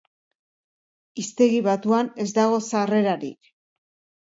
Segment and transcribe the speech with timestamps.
[1.23, 3.55] Hiztegi batuan ez dago sarrerarik.